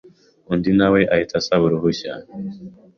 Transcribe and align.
undi 0.51 0.71
na 0.77 0.87
we 0.93 1.01
ahita 1.13 1.35
asaba 1.41 1.63
uruhushya 1.65 2.11